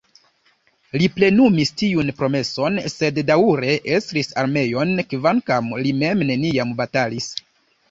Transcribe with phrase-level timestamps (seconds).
[1.01, 7.33] Li plenumis tiun promeson sed daŭre estris armeojn, kvankam li mem neniam batalis.